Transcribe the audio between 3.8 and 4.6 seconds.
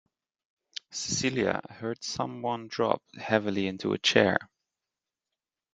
a chair.